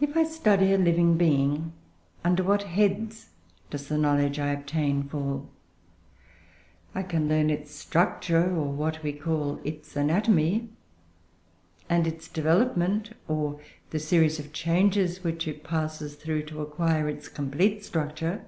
If 0.00 0.16
I 0.16 0.24
study 0.24 0.72
a 0.72 0.78
living 0.78 1.18
being, 1.18 1.74
under 2.24 2.42
what 2.42 2.62
heads 2.62 3.28
does 3.68 3.86
the 3.86 3.98
knowledge 3.98 4.38
I 4.38 4.50
obtain 4.50 5.02
fall? 5.02 5.50
I 6.94 7.02
can 7.02 7.28
learn 7.28 7.50
its 7.50 7.70
structure, 7.70 8.50
or 8.56 8.72
what 8.72 9.02
we 9.02 9.12
call 9.12 9.60
its 9.62 9.94
ANATOMY; 9.94 10.70
and 11.90 12.06
its 12.06 12.28
DEVELOPMENT, 12.28 13.10
or 13.28 13.60
the 13.90 13.98
series 13.98 14.38
of 14.38 14.54
changes 14.54 15.22
which 15.22 15.46
it 15.46 15.62
passes 15.64 16.14
through 16.14 16.44
to 16.44 16.62
acquire 16.62 17.06
its 17.10 17.28
complete 17.28 17.84
structure. 17.84 18.46